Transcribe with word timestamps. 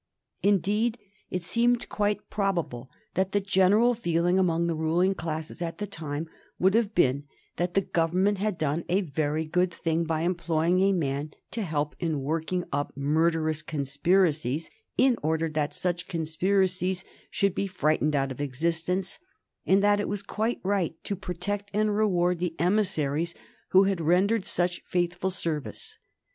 Indeed, 0.41 0.97
it 1.29 1.43
seemed 1.43 1.87
quite 1.87 2.27
probable 2.31 2.89
that 3.13 3.33
the 3.33 3.39
general 3.39 3.93
feeling 3.93 4.39
among 4.39 4.65
the 4.65 4.73
ruling 4.73 5.13
classes 5.13 5.61
at 5.61 5.77
the 5.77 5.85
time 5.85 6.27
would 6.57 6.73
have 6.73 6.95
been 6.95 7.25
that 7.57 7.75
the 7.75 7.81
Government 7.81 8.39
had 8.39 8.57
done 8.57 8.83
a 8.89 9.01
very 9.01 9.45
good 9.45 9.71
thing 9.71 10.03
by 10.05 10.21
employing 10.23 10.81
a 10.81 10.91
man 10.91 11.35
to 11.51 11.61
help 11.61 11.95
in 11.99 12.23
working 12.23 12.63
up 12.73 12.97
murderous 12.97 13.61
conspiracies 13.61 14.71
in 14.97 15.17
order 15.21 15.47
that 15.49 15.71
such 15.71 16.07
conspiracies 16.07 17.05
should 17.29 17.53
be 17.53 17.67
frightened 17.67 18.15
out 18.15 18.31
of 18.31 18.41
existence, 18.41 19.19
and 19.67 19.83
that 19.83 19.99
it 19.99 20.09
was 20.09 20.23
quite 20.23 20.59
right 20.63 20.95
to 21.03 21.15
protect 21.15 21.69
and 21.75 21.95
reward 21.95 22.39
the 22.39 22.55
emissaries 22.57 23.35
who 23.69 23.83
had 23.83 24.01
rendered 24.01 24.45
such 24.45 24.81
faithful 24.83 25.29
service. 25.29 25.99